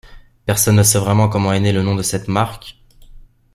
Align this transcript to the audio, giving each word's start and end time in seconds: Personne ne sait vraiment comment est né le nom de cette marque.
Personne 0.47 0.77
ne 0.77 0.81
sait 0.81 0.97
vraiment 0.97 1.29
comment 1.29 1.53
est 1.53 1.59
né 1.59 1.71
le 1.71 1.83
nom 1.83 1.93
de 1.93 2.01
cette 2.01 2.27
marque. 2.27 2.81